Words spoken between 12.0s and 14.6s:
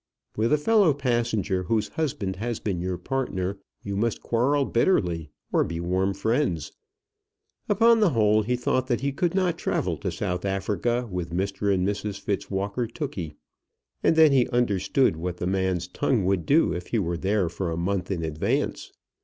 Fitzwalker Tookey. And then he